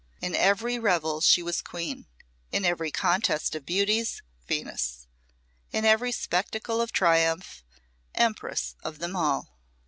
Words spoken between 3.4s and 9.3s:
of beauties Venus, in every spectacle of triumph empress of them